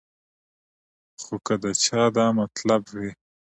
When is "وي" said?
2.95-3.09